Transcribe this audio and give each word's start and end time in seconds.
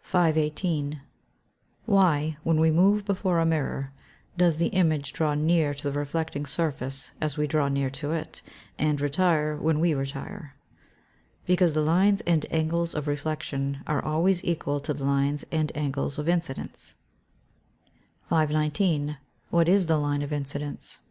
518. 0.00 1.02
_Why, 1.86 2.38
when 2.42 2.58
we 2.58 2.70
move 2.70 3.04
before 3.04 3.38
a 3.38 3.44
mirror, 3.44 3.92
does 4.34 4.56
the 4.56 4.68
image 4.68 5.12
draw 5.12 5.34
near 5.34 5.74
to 5.74 5.82
the 5.90 5.98
reflecting 5.98 6.46
surface 6.46 7.10
as 7.20 7.36
we 7.36 7.46
draw 7.46 7.68
near 7.68 7.90
to 7.90 8.12
it, 8.12 8.40
and 8.78 8.98
retire 8.98 9.58
when 9.58 9.78
we 9.78 9.92
retire?_ 9.92 10.52
Because 11.44 11.74
the 11.74 11.82
lines 11.82 12.22
and 12.22 12.46
angles 12.50 12.94
of 12.94 13.06
reflection 13.06 13.80
are 13.86 14.02
always 14.02 14.42
equal 14.42 14.80
to 14.80 14.94
the 14.94 15.04
lines 15.04 15.44
and 15.52 15.70
angles 15.76 16.18
of 16.18 16.30
incidence. 16.30 16.94
519. 18.30 19.18
_What 19.52 19.68
is 19.68 19.86
the 19.86 19.98
line 19.98 20.22
of 20.22 20.32
incidence? 20.32 21.02